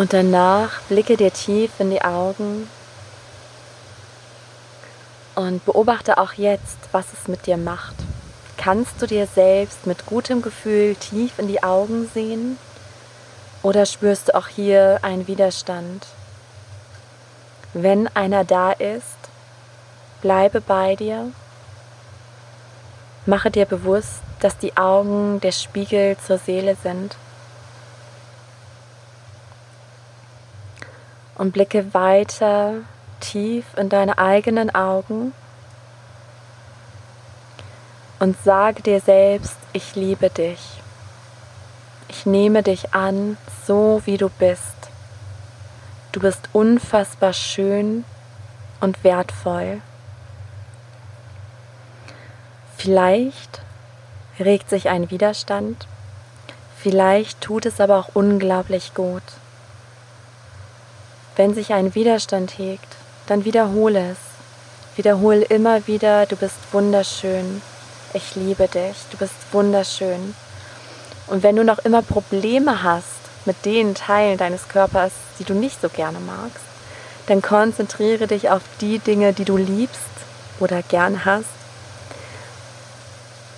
Und 0.00 0.14
danach 0.14 0.80
blicke 0.88 1.18
dir 1.18 1.30
tief 1.30 1.72
in 1.78 1.90
die 1.90 2.00
Augen 2.00 2.70
und 5.40 5.64
beobachte 5.64 6.18
auch 6.18 6.34
jetzt, 6.34 6.78
was 6.92 7.06
es 7.12 7.26
mit 7.26 7.46
dir 7.46 7.56
macht. 7.56 7.94
Kannst 8.58 9.00
du 9.00 9.06
dir 9.06 9.26
selbst 9.26 9.86
mit 9.86 10.04
gutem 10.04 10.42
Gefühl 10.42 10.94
tief 10.94 11.38
in 11.38 11.48
die 11.48 11.62
Augen 11.62 12.10
sehen? 12.12 12.58
Oder 13.62 13.86
spürst 13.86 14.28
du 14.28 14.34
auch 14.34 14.48
hier 14.48 14.98
einen 15.02 15.26
Widerstand? 15.26 16.06
Wenn 17.72 18.08
einer 18.08 18.44
da 18.44 18.72
ist, 18.72 19.16
bleibe 20.20 20.60
bei 20.60 20.94
dir. 20.96 21.32
Mache 23.24 23.50
dir 23.50 23.64
bewusst, 23.64 24.20
dass 24.40 24.58
die 24.58 24.76
Augen 24.76 25.40
der 25.40 25.52
Spiegel 25.52 26.18
zur 26.18 26.36
Seele 26.36 26.76
sind. 26.82 27.16
Und 31.36 31.52
blicke 31.52 31.94
weiter 31.94 32.82
tief 33.20 33.64
in 33.76 33.88
deine 33.88 34.18
eigenen 34.18 34.74
Augen 34.74 35.32
und 38.18 38.36
sage 38.42 38.82
dir 38.82 39.00
selbst, 39.00 39.56
ich 39.72 39.94
liebe 39.96 40.30
dich. 40.30 40.80
Ich 42.08 42.26
nehme 42.26 42.62
dich 42.62 42.92
an, 42.92 43.36
so 43.66 44.02
wie 44.04 44.16
du 44.16 44.28
bist. 44.28 44.62
Du 46.12 46.20
bist 46.20 46.48
unfassbar 46.52 47.32
schön 47.32 48.04
und 48.80 49.04
wertvoll. 49.04 49.80
Vielleicht 52.76 53.60
regt 54.38 54.70
sich 54.70 54.88
ein 54.88 55.10
Widerstand, 55.10 55.86
vielleicht 56.78 57.40
tut 57.42 57.66
es 57.66 57.80
aber 57.80 57.98
auch 57.98 58.10
unglaublich 58.14 58.94
gut. 58.94 59.22
Wenn 61.36 61.54
sich 61.54 61.72
ein 61.72 61.94
Widerstand 61.94 62.58
hegt, 62.58 62.96
dann 63.30 63.44
wiederhole 63.44 64.10
es. 64.10 64.18
Wiederhole 64.96 65.42
immer 65.44 65.86
wieder, 65.86 66.26
du 66.26 66.34
bist 66.34 66.56
wunderschön, 66.72 67.62
ich 68.12 68.34
liebe 68.34 68.66
dich, 68.66 68.96
du 69.12 69.16
bist 69.18 69.34
wunderschön. 69.52 70.34
Und 71.28 71.44
wenn 71.44 71.54
du 71.54 71.64
noch 71.64 71.78
immer 71.78 72.02
Probleme 72.02 72.82
hast 72.82 73.06
mit 73.44 73.64
den 73.64 73.94
Teilen 73.94 74.36
deines 74.36 74.68
Körpers, 74.68 75.12
die 75.38 75.44
du 75.44 75.54
nicht 75.54 75.80
so 75.80 75.88
gerne 75.88 76.18
magst, 76.18 76.64
dann 77.28 77.40
konzentriere 77.40 78.26
dich 78.26 78.50
auf 78.50 78.62
die 78.80 78.98
Dinge, 78.98 79.32
die 79.32 79.44
du 79.44 79.56
liebst 79.56 80.00
oder 80.58 80.82
gern 80.82 81.24
hast 81.24 81.46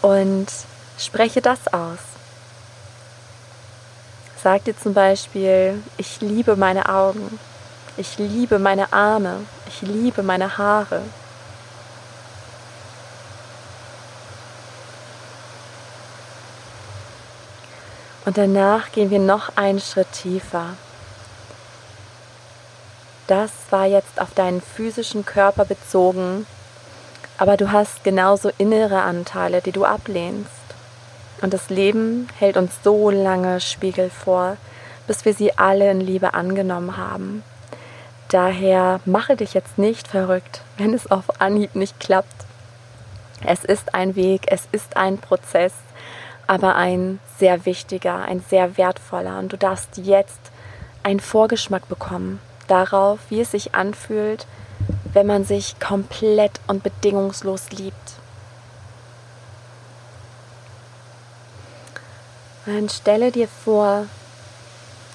und 0.02 0.49
spreche 0.99 1.41
das 1.41 1.73
aus. 1.73 1.99
Sag 4.43 4.64
dir 4.64 4.76
zum 4.76 4.93
Beispiel, 4.93 5.83
ich 5.97 6.21
liebe 6.21 6.57
meine 6.57 6.91
Augen, 6.91 7.38
ich 7.97 8.19
liebe 8.19 8.59
meine 8.59 8.93
Arme, 8.93 9.41
ich 9.73 9.88
liebe 9.88 10.23
meine 10.23 10.59
Haare. 10.59 11.02
Und 18.25 18.38
danach 18.38 18.93
gehen 18.93 19.11
wir 19.11 19.19
noch 19.19 19.57
einen 19.57 19.81
Schritt 19.81 20.12
tiefer. 20.12 20.75
Das 23.26 23.50
war 23.71 23.87
jetzt 23.87 24.21
auf 24.21 24.35
deinen 24.35 24.61
physischen 24.61 25.25
Körper 25.25 25.64
bezogen, 25.64 26.47
aber 27.38 27.57
du 27.57 27.73
hast 27.73 28.05
genauso 28.05 28.50
innere 28.59 29.02
Anteile, 29.02 29.62
die 29.62 29.73
du 29.73 29.85
ablehnst. 29.85 30.50
Und 31.41 31.52
das 31.52 31.71
Leben 31.71 32.29
hält 32.38 32.57
uns 32.57 32.73
so 32.85 33.11
lange 33.11 33.61
Spiegel 33.61 34.11
vor, 34.11 34.57
bis 35.07 35.25
wir 35.25 35.35
sie 35.35 35.59
alle 35.59 35.91
in 35.91 36.00
Liebe 36.00 36.35
angenommen 36.35 36.97
haben. 36.97 37.43
Daher 38.32 39.00
mache 39.04 39.36
dich 39.36 39.52
jetzt 39.52 39.76
nicht 39.76 40.08
verrückt, 40.08 40.62
wenn 40.78 40.94
es 40.94 41.10
auf 41.10 41.42
Anhieb 41.42 41.74
nicht 41.74 42.00
klappt. 42.00 42.46
Es 43.44 43.62
ist 43.62 43.94
ein 43.94 44.16
Weg, 44.16 44.44
es 44.46 44.66
ist 44.72 44.96
ein 44.96 45.18
Prozess, 45.18 45.74
aber 46.46 46.74
ein 46.74 47.20
sehr 47.38 47.66
wichtiger, 47.66 48.22
ein 48.22 48.42
sehr 48.48 48.78
wertvoller. 48.78 49.38
Und 49.38 49.52
du 49.52 49.58
darfst 49.58 49.98
jetzt 49.98 50.40
einen 51.02 51.20
Vorgeschmack 51.20 51.90
bekommen 51.90 52.40
darauf, 52.68 53.18
wie 53.28 53.42
es 53.42 53.50
sich 53.50 53.74
anfühlt, 53.74 54.46
wenn 55.12 55.26
man 55.26 55.44
sich 55.44 55.78
komplett 55.78 56.58
und 56.66 56.82
bedingungslos 56.82 57.70
liebt. 57.70 57.96
dann 62.64 62.88
stelle 62.88 63.30
dir 63.30 63.48
vor, 63.48 64.06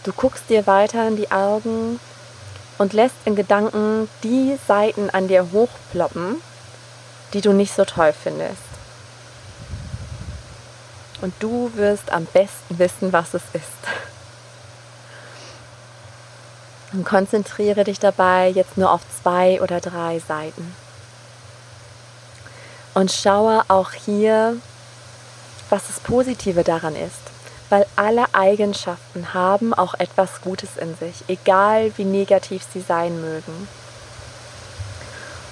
du 0.04 0.14
guckst 0.14 0.52
dir 0.52 0.68
weiter 0.68 1.08
in 1.08 1.16
die 1.16 1.32
Augen 1.32 2.00
und 2.78 2.94
lässt 2.94 3.16
in 3.26 3.36
Gedanken 3.36 4.10
die 4.24 4.58
Seiten 4.68 5.10
an 5.10 5.28
dir 5.28 5.52
hochploppen, 5.52 6.42
die 7.34 7.42
du 7.42 7.54
nicht 7.54 7.74
so 7.74 7.86
toll 7.86 8.14
findest. 8.14 8.62
Und 11.22 11.34
du 11.40 11.72
wirst 11.76 12.12
am 12.12 12.26
besten 12.26 12.78
wissen, 12.78 13.12
was 13.12 13.34
es 13.34 13.44
ist. 13.54 13.66
Und 16.94 17.04
konzentriere 17.04 17.84
dich 17.84 18.00
dabei 18.00 18.50
jetzt 18.50 18.78
nur 18.78 18.92
auf 18.92 19.02
zwei 19.22 19.62
oder 19.62 19.82
drei 19.82 20.20
Seiten. 20.20 20.76
Und 22.94 23.12
schaue 23.12 23.64
auch 23.68 23.92
hier, 23.92 24.58
was 25.70 25.88
das 25.88 26.00
Positive 26.00 26.64
daran 26.64 26.96
ist. 26.96 27.27
Weil 27.70 27.86
alle 27.96 28.34
Eigenschaften 28.34 29.34
haben 29.34 29.74
auch 29.74 29.94
etwas 29.96 30.42
Gutes 30.42 30.78
in 30.78 30.96
sich, 30.96 31.24
egal 31.28 31.92
wie 31.98 32.06
negativ 32.06 32.64
sie 32.72 32.82
sein 32.82 33.20
mögen. 33.20 33.68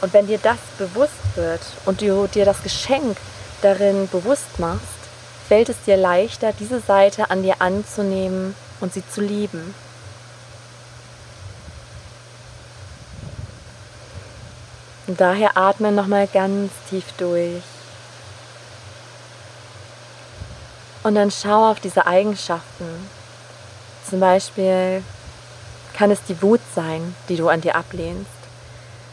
Und 0.02 0.14
wenn 0.14 0.28
dir 0.28 0.38
das 0.38 0.58
bewusst 0.78 1.36
wird 1.36 1.62
und 1.86 2.02
du 2.02 2.28
dir 2.28 2.46
das 2.46 2.64
Geschenk 2.64 3.18
darin 3.62 4.08
bewusst 4.10 4.60
machst, 4.60 4.82
fällt 5.48 5.70
es 5.70 5.82
dir 5.86 5.98
leichter, 5.98 6.54
diese 6.54 6.80
Seite 6.80 7.30
an 7.32 7.44
dir 7.44 7.62
anzunehmen 7.62 8.56
und 8.82 8.94
sie 8.94 9.04
zu 9.08 9.22
lieben. 9.22 9.74
Und 15.08 15.22
daher 15.22 15.56
atme 15.56 15.92
nochmal 15.92 16.28
ganz 16.28 16.72
tief 16.90 17.06
durch. 17.18 17.62
Und 21.06 21.14
dann 21.14 21.30
schau 21.30 21.70
auf 21.70 21.80
diese 21.80 22.08
Eigenschaften. 22.08 22.88
Zum 24.10 24.20
Beispiel 24.20 25.04
kann 25.96 26.10
es 26.10 26.24
die 26.24 26.42
Wut 26.42 26.62
sein, 26.74 27.16
die 27.30 27.36
du 27.36 27.48
an 27.48 27.62
dir 27.62 27.76
ablehnst. 27.76 28.26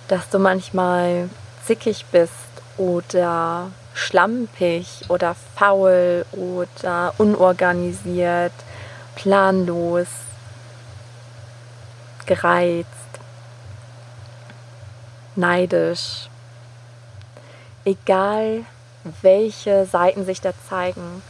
Dass 0.09 0.27
du 0.31 0.39
manchmal 0.39 1.29
zickig 1.67 2.07
bist 2.11 2.33
oder 2.79 3.71
schlampig 3.93 5.05
oder 5.11 5.37
faul 5.55 6.25
oder 6.33 7.13
unorganisiert, 7.19 8.55
planlos, 9.15 10.09
gereizt 12.25 12.89
neidisch. 15.37 16.31
Egal 17.85 18.65
welche 19.21 19.85
Seiten 19.85 20.25
sich 20.25 20.41
da 20.41 20.53
zeigen, 20.71 21.23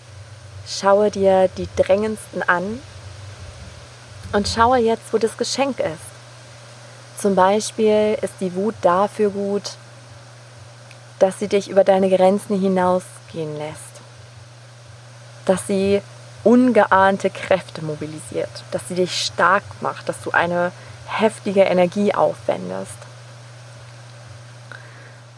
schaue 0.66 1.10
dir 1.10 1.48
die 1.56 1.68
drängendsten 1.76 2.42
an 2.48 2.80
und 4.32 4.48
schaue 4.48 4.78
jetzt, 4.78 5.12
wo 5.12 5.18
das 5.18 5.36
Geschenk 5.36 5.80
ist. 5.80 6.12
Zum 7.18 7.34
Beispiel 7.34 8.18
ist 8.20 8.34
die 8.40 8.54
Wut 8.54 8.74
dafür 8.82 9.30
gut, 9.30 9.72
dass 11.18 11.38
sie 11.38 11.48
dich 11.48 11.68
über 11.68 11.84
deine 11.84 12.08
Grenzen 12.08 12.60
hinausgehen 12.60 13.56
lässt. 13.56 14.00
Dass 15.44 15.66
sie 15.66 16.02
ungeahnte 16.44 17.30
Kräfte 17.30 17.84
mobilisiert, 17.84 18.64
dass 18.72 18.88
sie 18.88 18.96
dich 18.96 19.24
stark 19.24 19.62
macht, 19.80 20.08
dass 20.08 20.20
du 20.22 20.32
eine 20.32 20.72
heftige 21.06 21.62
Energie 21.62 22.14
aufwendest. 22.14 22.96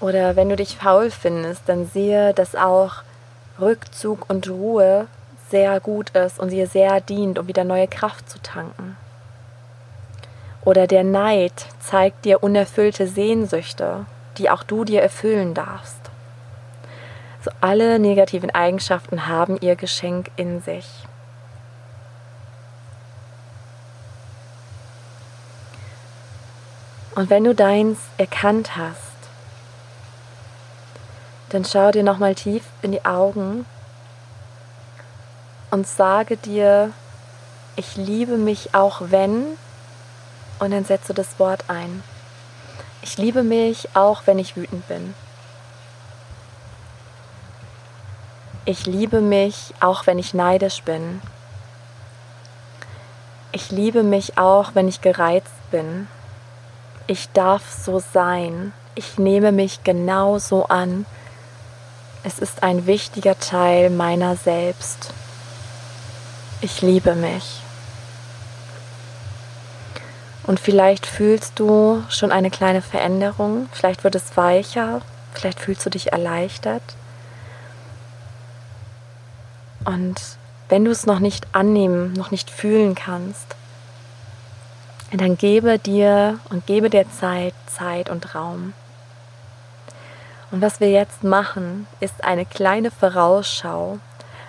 Oder 0.00 0.36
wenn 0.36 0.48
du 0.48 0.56
dich 0.56 0.76
faul 0.76 1.10
findest, 1.10 1.62
dann 1.66 1.88
sehe, 1.92 2.32
dass 2.34 2.54
auch 2.54 3.02
Rückzug 3.60 4.28
und 4.28 4.48
Ruhe 4.48 5.06
sehr 5.50 5.78
gut 5.80 6.10
ist 6.10 6.40
und 6.40 6.50
dir 6.50 6.66
sehr 6.66 7.00
dient, 7.00 7.38
um 7.38 7.46
wieder 7.46 7.64
neue 7.64 7.86
Kraft 7.86 8.28
zu 8.28 8.40
tanken. 8.40 8.96
Oder 10.64 10.86
der 10.86 11.04
Neid 11.04 11.66
zeigt 11.80 12.24
dir 12.24 12.42
unerfüllte 12.42 13.06
Sehnsüchte, 13.06 14.06
die 14.38 14.50
auch 14.50 14.62
du 14.62 14.84
dir 14.84 15.02
erfüllen 15.02 15.54
darfst. 15.54 16.00
So 17.44 17.50
alle 17.60 17.98
negativen 17.98 18.50
Eigenschaften 18.50 19.26
haben 19.26 19.58
ihr 19.60 19.76
Geschenk 19.76 20.30
in 20.36 20.62
sich. 20.62 20.86
Und 27.14 27.30
wenn 27.30 27.44
du 27.44 27.54
deins 27.54 27.98
erkannt 28.16 28.76
hast, 28.76 29.13
dann 31.54 31.64
schau 31.64 31.92
dir 31.92 32.02
nochmal 32.02 32.34
tief 32.34 32.64
in 32.82 32.90
die 32.90 33.04
Augen 33.04 33.64
und 35.70 35.86
sage 35.86 36.36
dir, 36.36 36.90
ich 37.76 37.96
liebe 37.96 38.36
mich 38.36 38.74
auch 38.74 39.02
wenn, 39.10 39.56
und 40.58 40.70
dann 40.72 40.84
setze 40.84 41.14
das 41.14 41.38
Wort 41.38 41.64
ein. 41.68 42.02
Ich 43.02 43.18
liebe 43.18 43.42
mich 43.42 43.88
auch 43.94 44.22
wenn 44.26 44.38
ich 44.38 44.56
wütend 44.56 44.86
bin. 44.88 45.14
Ich 48.64 48.86
liebe 48.86 49.20
mich 49.20 49.74
auch 49.80 50.06
wenn 50.06 50.18
ich 50.18 50.34
neidisch 50.34 50.82
bin. 50.82 51.20
Ich 53.52 53.70
liebe 53.70 54.02
mich 54.02 54.38
auch 54.38 54.74
wenn 54.74 54.88
ich 54.88 55.02
gereizt 55.02 55.70
bin. 55.70 56.08
Ich 57.06 57.30
darf 57.32 57.70
so 57.70 58.00
sein. 58.00 58.72
Ich 58.94 59.18
nehme 59.18 59.52
mich 59.52 59.84
genau 59.84 60.38
so 60.38 60.66
an, 60.66 61.04
es 62.24 62.38
ist 62.38 62.62
ein 62.62 62.86
wichtiger 62.86 63.38
Teil 63.38 63.90
meiner 63.90 64.34
selbst. 64.34 65.12
Ich 66.62 66.80
liebe 66.80 67.14
mich. 67.14 67.60
Und 70.44 70.58
vielleicht 70.58 71.06
fühlst 71.06 71.58
du 71.58 72.02
schon 72.08 72.32
eine 72.32 72.50
kleine 72.50 72.82
Veränderung, 72.82 73.68
vielleicht 73.72 74.04
wird 74.04 74.14
es 74.14 74.36
weicher, 74.36 75.02
vielleicht 75.32 75.60
fühlst 75.60 75.84
du 75.84 75.90
dich 75.90 76.12
erleichtert. 76.12 76.82
Und 79.84 80.20
wenn 80.70 80.84
du 80.84 80.90
es 80.90 81.06
noch 81.06 81.18
nicht 81.18 81.46
annehmen, 81.52 82.14
noch 82.14 82.30
nicht 82.30 82.50
fühlen 82.50 82.94
kannst, 82.94 83.54
dann 85.12 85.36
gebe 85.36 85.78
dir 85.78 86.40
und 86.48 86.66
gebe 86.66 86.88
der 86.88 87.10
Zeit 87.10 87.54
Zeit 87.66 88.08
und 88.08 88.34
Raum. 88.34 88.72
Und 90.54 90.62
was 90.62 90.78
wir 90.78 90.88
jetzt 90.88 91.24
machen, 91.24 91.88
ist 91.98 92.22
eine 92.22 92.46
kleine 92.46 92.92
Vorausschau 92.92 93.98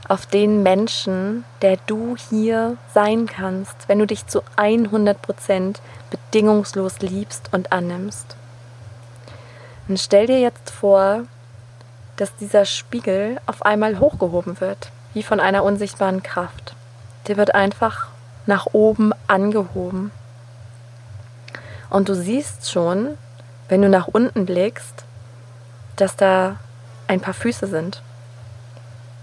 auf 0.08 0.28
den 0.28 0.62
Menschen, 0.62 1.46
der 1.64 1.80
du 1.88 2.16
hier 2.30 2.78
sein 2.94 3.26
kannst, 3.26 3.90
wenn 3.90 3.98
du 3.98 4.06
dich 4.06 4.28
zu 4.28 4.44
100% 4.56 5.78
bedingungslos 6.12 7.00
liebst 7.00 7.50
und 7.54 7.72
annimmst. 7.72 8.36
Und 9.88 10.00
stell 10.00 10.28
dir 10.28 10.40
jetzt 10.40 10.70
vor, 10.70 11.24
dass 12.18 12.36
dieser 12.36 12.66
Spiegel 12.66 13.42
auf 13.48 13.66
einmal 13.66 13.98
hochgehoben 13.98 14.62
wird, 14.62 14.92
wie 15.16 15.24
von 15.24 15.40
einer 15.40 15.64
unsichtbaren 15.64 16.22
Kraft. 16.22 16.76
Der 17.26 17.36
wird 17.36 17.56
einfach 17.56 18.10
nach 18.46 18.68
oben 18.74 19.12
angehoben. 19.26 20.12
Und 21.90 22.10
du 22.10 22.14
siehst 22.14 22.70
schon, 22.70 23.18
wenn 23.70 23.82
du 23.82 23.90
nach 23.90 24.06
unten 24.06 24.46
blickst, 24.46 25.06
dass 25.96 26.16
da 26.16 26.58
ein 27.08 27.22
paar 27.22 27.34
Füße 27.34 27.68
sind, 27.68 28.02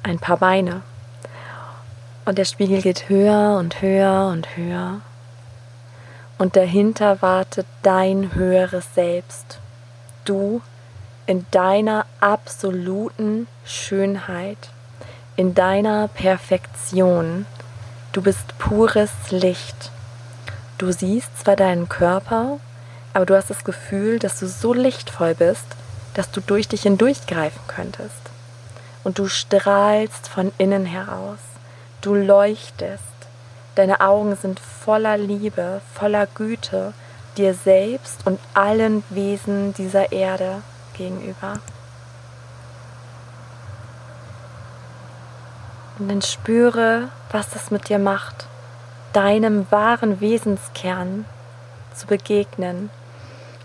ein 0.02 0.18
paar 0.18 0.38
Beine. 0.38 0.82
Und 2.24 2.38
der 2.38 2.44
Spiegel 2.44 2.82
geht 2.82 3.08
höher 3.08 3.56
und 3.58 3.82
höher 3.82 4.28
und 4.28 4.56
höher. 4.56 5.00
Und 6.38 6.56
dahinter 6.56 7.22
wartet 7.22 7.66
dein 7.82 8.34
höheres 8.34 8.94
Selbst. 8.94 9.58
Du 10.24 10.62
in 11.26 11.46
deiner 11.50 12.06
absoluten 12.20 13.46
Schönheit, 13.64 14.70
in 15.36 15.54
deiner 15.54 16.08
Perfektion. 16.08 17.46
Du 18.12 18.22
bist 18.22 18.58
pures 18.58 19.12
Licht. 19.30 19.90
Du 20.78 20.92
siehst 20.92 21.38
zwar 21.38 21.56
deinen 21.56 21.88
Körper, 21.88 22.58
aber 23.14 23.26
du 23.26 23.36
hast 23.36 23.50
das 23.50 23.64
Gefühl, 23.64 24.18
dass 24.18 24.40
du 24.40 24.46
so 24.46 24.74
lichtvoll 24.74 25.34
bist, 25.34 25.66
dass 26.14 26.30
du 26.30 26.40
durch 26.40 26.68
dich 26.68 26.82
hindurchgreifen 26.82 27.62
könntest. 27.68 28.32
und 29.04 29.18
du 29.18 29.28
strahlst 29.28 30.28
von 30.28 30.52
innen 30.58 30.86
heraus. 30.86 31.38
Du 32.02 32.14
leuchtest. 32.14 33.02
Deine 33.74 34.00
Augen 34.00 34.36
sind 34.36 34.60
voller 34.60 35.16
Liebe, 35.16 35.80
voller 35.94 36.26
Güte 36.26 36.92
dir 37.36 37.54
selbst 37.54 38.26
und 38.26 38.38
allen 38.54 39.02
Wesen 39.08 39.72
dieser 39.74 40.12
Erde 40.12 40.62
gegenüber. 40.94 41.54
Und 45.98 46.08
dann 46.08 46.22
spüre, 46.22 47.08
was 47.30 47.50
das 47.50 47.70
mit 47.70 47.88
dir 47.88 47.98
macht, 47.98 48.46
deinem 49.12 49.66
wahren 49.70 50.20
Wesenskern 50.20 51.24
zu 51.94 52.06
begegnen, 52.06 52.90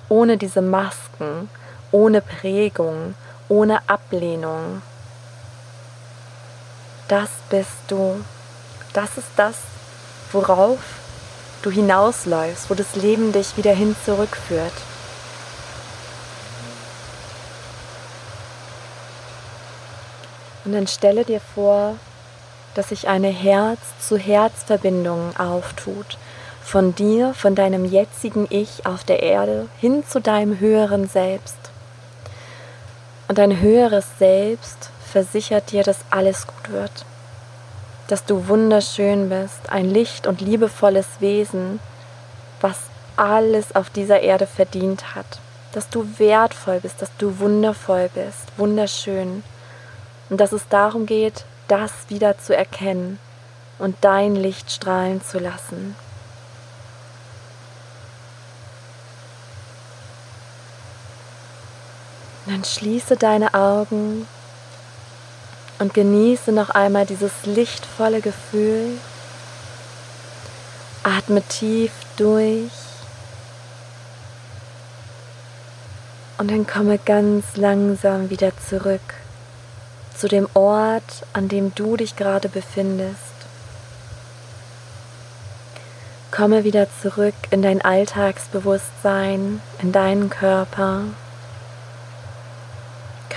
ohne 0.10 0.38
diese 0.38 0.62
Masken, 0.62 1.49
ohne 1.91 2.21
Prägung, 2.21 3.15
ohne 3.50 3.89
Ablehnung. 3.89 4.82
Das 7.08 7.30
bist 7.50 7.71
du. 7.88 8.23
Das 8.93 9.17
ist 9.17 9.30
das, 9.38 9.56
worauf 10.32 10.80
du 11.62 11.71
hinausläufst, 11.71 12.69
wo 12.69 12.73
das 12.73 12.95
Leben 12.95 13.32
dich 13.32 13.56
wieder 13.58 13.73
hin 13.73 13.95
zurückführt. 14.06 14.73
Und 20.65 20.73
dann 20.73 20.88
stelle 20.88 21.23
dir 21.23 21.39
vor, 21.39 21.95
dass 22.76 22.89
sich 22.89 23.08
eine 23.08 23.30
Herz-zu-Herz-Verbindung 23.30 25.38
auftut. 25.38 26.17
Von 26.62 26.93
dir, 26.93 27.34
von 27.34 27.56
deinem 27.56 27.86
jetzigen 27.86 28.45
Ich 28.50 28.86
auf 28.86 29.06
der 29.06 29.23
Erde 29.23 29.69
hin 29.80 30.04
zu 30.06 30.19
deinem 30.19 30.60
höheren 30.60 31.08
Selbst. 31.08 31.66
Und 33.27 33.37
dein 33.37 33.59
höheres 33.59 34.05
Selbst 34.19 34.89
versichert 35.11 35.71
dir, 35.71 35.83
dass 35.83 35.99
alles 36.09 36.47
gut 36.47 36.71
wird. 36.71 37.05
Dass 38.07 38.23
du 38.25 38.47
wunderschön 38.47 39.29
bist, 39.29 39.69
ein 39.69 39.89
licht 39.89 40.27
und 40.27 40.39
liebevolles 40.39 41.07
Wesen, 41.19 41.79
was 42.61 42.77
alles 43.17 43.75
auf 43.75 43.89
dieser 43.89 44.21
Erde 44.21 44.47
verdient 44.47 45.15
hat. 45.15 45.39
Dass 45.73 45.89
du 45.89 46.07
wertvoll 46.17 46.79
bist, 46.79 47.01
dass 47.01 47.11
du 47.17 47.39
wundervoll 47.39 48.09
bist, 48.13 48.45
wunderschön. 48.55 49.43
Und 50.29 50.39
dass 50.39 50.51
es 50.51 50.67
darum 50.69 51.05
geht, 51.05 51.45
das 51.67 51.91
wieder 52.07 52.37
zu 52.37 52.55
erkennen 52.55 53.19
und 53.77 53.97
dein 54.01 54.35
Licht 54.35 54.71
strahlen 54.71 55.21
zu 55.21 55.39
lassen. 55.39 55.95
Dann 62.47 62.63
schließe 62.63 63.17
deine 63.17 63.53
Augen 63.53 64.27
und 65.79 65.93
genieße 65.93 66.51
noch 66.51 66.69
einmal 66.69 67.05
dieses 67.05 67.31
lichtvolle 67.45 68.21
Gefühl. 68.21 68.97
Atme 71.03 71.41
tief 71.41 71.91
durch 72.17 72.71
und 76.38 76.51
dann 76.51 76.67
komme 76.67 76.97
ganz 76.97 77.55
langsam 77.55 78.29
wieder 78.29 78.51
zurück 78.57 79.01
zu 80.15 80.27
dem 80.27 80.47
Ort, 80.53 81.25
an 81.33 81.47
dem 81.47 81.73
du 81.75 81.95
dich 81.95 82.15
gerade 82.15 82.49
befindest. 82.49 83.17
Komme 86.31 86.63
wieder 86.63 86.88
zurück 87.01 87.36
in 87.51 87.62
dein 87.62 87.81
Alltagsbewusstsein, 87.81 89.62
in 89.79 89.91
deinen 89.91 90.29
Körper. 90.29 91.03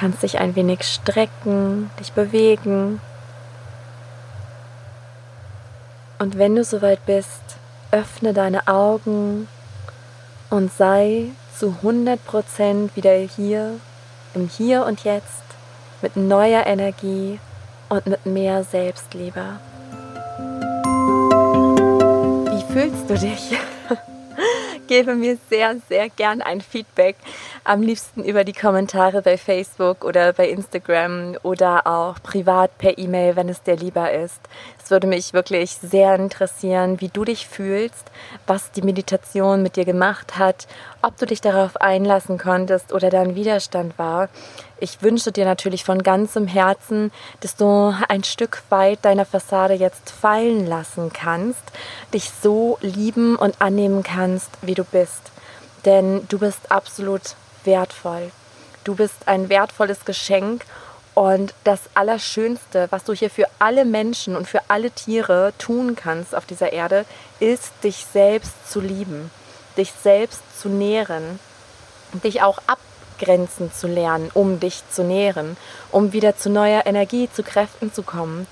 Kannst 0.00 0.22
dich 0.22 0.38
ein 0.38 0.56
wenig 0.56 0.82
strecken, 0.84 1.90
dich 2.00 2.12
bewegen. 2.12 3.02
Und 6.18 6.38
wenn 6.38 6.56
du 6.56 6.64
soweit 6.64 7.04
bist, 7.04 7.42
öffne 7.90 8.32
deine 8.32 8.66
Augen 8.66 9.46
und 10.48 10.72
sei 10.72 11.26
zu 11.54 11.76
100% 11.82 12.96
wieder 12.96 13.12
hier, 13.12 13.74
im 14.32 14.48
Hier 14.48 14.86
und 14.86 15.04
Jetzt 15.04 15.44
mit 16.00 16.16
neuer 16.16 16.64
Energie 16.66 17.38
und 17.90 18.06
mit 18.06 18.24
mehr 18.24 18.64
Selbstliebe. 18.64 19.60
Wie 22.46 22.72
fühlst 22.72 23.10
du 23.10 23.18
dich? 23.18 23.52
Gebe 24.90 25.14
mir 25.14 25.38
sehr, 25.48 25.76
sehr 25.88 26.08
gern 26.08 26.42
ein 26.42 26.60
Feedback. 26.60 27.14
Am 27.62 27.80
liebsten 27.80 28.24
über 28.24 28.42
die 28.42 28.52
Kommentare 28.52 29.22
bei 29.22 29.38
Facebook 29.38 30.04
oder 30.04 30.32
bei 30.32 30.48
Instagram 30.48 31.36
oder 31.44 31.86
auch 31.86 32.20
privat 32.20 32.76
per 32.76 32.98
E-Mail, 32.98 33.36
wenn 33.36 33.48
es 33.48 33.62
dir 33.62 33.76
lieber 33.76 34.10
ist. 34.10 34.40
Es 34.82 34.90
würde 34.90 35.06
mich 35.06 35.32
wirklich 35.32 35.76
sehr 35.76 36.16
interessieren, 36.16 37.00
wie 37.00 37.06
du 37.06 37.24
dich 37.24 37.46
fühlst, 37.46 38.10
was 38.48 38.72
die 38.72 38.82
Meditation 38.82 39.62
mit 39.62 39.76
dir 39.76 39.84
gemacht 39.84 40.36
hat, 40.36 40.66
ob 41.02 41.16
du 41.18 41.26
dich 41.26 41.40
darauf 41.40 41.76
einlassen 41.76 42.36
konntest 42.36 42.92
oder 42.92 43.10
dein 43.10 43.36
Widerstand 43.36 43.96
war. 43.96 44.28
Ich 44.82 45.02
wünsche 45.02 45.30
dir 45.30 45.44
natürlich 45.44 45.84
von 45.84 46.02
ganzem 46.02 46.46
Herzen, 46.46 47.12
dass 47.40 47.54
du 47.54 47.94
ein 48.08 48.24
Stück 48.24 48.62
weit 48.70 49.04
deiner 49.04 49.26
Fassade 49.26 49.74
jetzt 49.74 50.08
fallen 50.08 50.66
lassen 50.66 51.12
kannst, 51.12 51.60
dich 52.14 52.30
so 52.42 52.78
lieben 52.80 53.36
und 53.36 53.60
annehmen 53.60 54.02
kannst, 54.02 54.48
wie 54.62 54.74
du 54.74 54.84
bist. 54.84 55.20
Denn 55.84 56.26
du 56.30 56.38
bist 56.38 56.72
absolut 56.72 57.34
wertvoll. 57.64 58.30
Du 58.84 58.94
bist 58.94 59.28
ein 59.28 59.50
wertvolles 59.50 60.06
Geschenk 60.06 60.64
und 61.14 61.52
das 61.64 61.80
Allerschönste, 61.92 62.86
was 62.88 63.04
du 63.04 63.12
hier 63.12 63.28
für 63.28 63.48
alle 63.58 63.84
Menschen 63.84 64.34
und 64.34 64.48
für 64.48 64.62
alle 64.68 64.90
Tiere 64.90 65.52
tun 65.58 65.94
kannst 65.94 66.34
auf 66.34 66.46
dieser 66.46 66.72
Erde, 66.72 67.04
ist, 67.38 67.72
dich 67.84 68.06
selbst 68.10 68.54
zu 68.70 68.80
lieben, 68.80 69.30
dich 69.76 69.92
selbst 70.02 70.40
zu 70.58 70.70
nähren, 70.70 71.38
dich 72.24 72.40
auch 72.40 72.56
ab 72.66 72.78
Grenzen 73.20 73.72
zu 73.72 73.86
lernen, 73.86 74.30
um 74.34 74.58
dich 74.58 74.82
zu 74.90 75.04
nähren, 75.04 75.56
um 75.92 76.12
wieder 76.12 76.36
zu 76.36 76.50
neuer 76.50 76.86
Energie, 76.86 77.28
zu 77.32 77.42
Kräften 77.42 77.92
zu 77.92 78.02
kommen. 78.02 78.46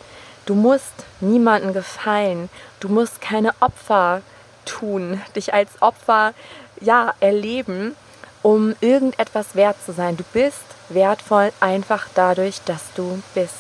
Du 0.47 0.55
musst 0.55 1.05
niemandem 1.21 1.73
gefallen, 1.73 2.49
du 2.81 2.89
musst 2.89 3.21
keine 3.21 3.53
Opfer 3.61 4.23
tun, 4.65 5.21
dich 5.35 5.53
als 5.53 5.71
Opfer 5.81 6.33
ja 6.81 7.13
erleben, 7.21 7.97
um 8.43 8.75
irgendetwas 8.81 9.55
wert 9.55 9.77
zu 9.85 9.93
sein. 9.93 10.17
Du 10.17 10.25
bist 10.33 10.65
wertvoll 10.89 11.53
einfach 11.61 12.07
dadurch, 12.15 12.61
dass 12.65 12.83
du 12.95 13.23
bist. 13.35 13.55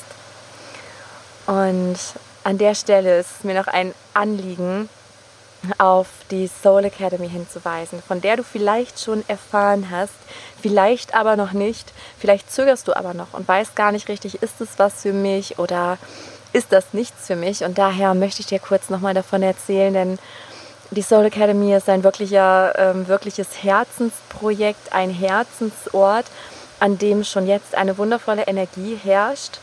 Und 1.46 1.96
an 2.44 2.58
der 2.58 2.74
Stelle 2.74 3.18
ist 3.18 3.44
mir 3.44 3.54
noch 3.54 3.66
ein 3.66 3.94
Anliegen, 4.14 4.88
auf 5.78 6.06
die 6.30 6.46
Soul 6.46 6.84
Academy 6.84 7.28
hinzuweisen, 7.28 8.02
von 8.06 8.20
der 8.20 8.36
du 8.36 8.44
vielleicht 8.44 9.00
schon 9.00 9.24
erfahren 9.28 9.88
hast, 9.90 10.14
vielleicht 10.60 11.14
aber 11.14 11.36
noch 11.36 11.52
nicht, 11.52 11.92
vielleicht 12.18 12.50
zögerst 12.50 12.88
du 12.88 12.96
aber 12.96 13.14
noch 13.14 13.34
und 13.34 13.46
weißt 13.46 13.74
gar 13.74 13.92
nicht 13.92 14.08
richtig, 14.08 14.42
ist 14.42 14.60
es 14.60 14.78
was 14.78 15.02
für 15.02 15.12
mich 15.12 15.58
oder 15.58 15.98
ist 16.52 16.72
das 16.72 16.92
nichts 16.92 17.26
für 17.26 17.36
mich? 17.36 17.64
Und 17.64 17.76
daher 17.76 18.14
möchte 18.14 18.40
ich 18.40 18.46
dir 18.46 18.58
kurz 18.58 18.88
nochmal 18.88 19.14
davon 19.14 19.42
erzählen, 19.42 19.92
denn 19.92 20.18
die 20.90 21.02
Soul 21.02 21.26
Academy 21.26 21.74
ist 21.74 21.88
ein 21.88 22.02
wirklicher, 22.02 22.72
ähm, 22.78 23.08
wirkliches 23.08 23.62
Herzensprojekt, 23.62 24.92
ein 24.92 25.10
Herzensort, 25.10 26.24
an 26.80 26.96
dem 26.96 27.24
schon 27.24 27.46
jetzt 27.46 27.74
eine 27.74 27.98
wundervolle 27.98 28.46
Energie 28.46 28.98
herrscht 29.02 29.58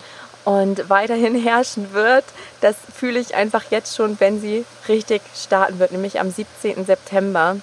und 0.46 0.90
weiterhin 0.90 1.36
herrschen 1.36 1.92
wird. 1.94 2.24
Das 2.62 2.76
fühle 2.96 3.20
ich 3.20 3.36
einfach 3.36 3.64
jetzt 3.72 3.96
schon, 3.96 4.20
wenn 4.20 4.40
sie 4.40 4.64
richtig 4.88 5.22
starten 5.36 5.80
wird, 5.80 5.92
nämlich 5.92 6.20
am 6.20 6.30
17. 6.30 6.86
September. 6.86 7.58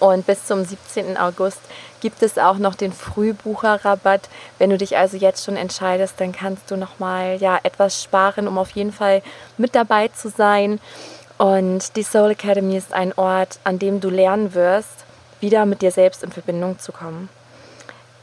Und 0.00 0.26
bis 0.26 0.46
zum 0.46 0.64
17. 0.64 1.16
August 1.16 1.60
gibt 2.00 2.22
es 2.22 2.38
auch 2.38 2.58
noch 2.58 2.74
den 2.74 2.92
Frühbucherrabatt. 2.92 4.28
Wenn 4.58 4.70
du 4.70 4.78
dich 4.78 4.96
also 4.96 5.16
jetzt 5.16 5.44
schon 5.44 5.56
entscheidest, 5.56 6.14
dann 6.18 6.32
kannst 6.32 6.70
du 6.70 6.76
noch 6.76 6.98
mal 6.98 7.38
ja 7.40 7.58
etwas 7.62 8.02
sparen, 8.02 8.46
um 8.46 8.58
auf 8.58 8.70
jeden 8.70 8.92
Fall 8.92 9.22
mit 9.56 9.74
dabei 9.74 10.08
zu 10.08 10.28
sein. 10.28 10.78
Und 11.38 11.96
die 11.96 12.02
Soul 12.02 12.32
Academy 12.32 12.76
ist 12.76 12.92
ein 12.92 13.12
Ort, 13.16 13.58
an 13.64 13.78
dem 13.78 14.00
du 14.00 14.10
lernen 14.10 14.54
wirst, 14.54 15.04
wieder 15.40 15.66
mit 15.66 15.82
dir 15.82 15.90
selbst 15.90 16.22
in 16.22 16.32
Verbindung 16.32 16.78
zu 16.78 16.92
kommen 16.92 17.28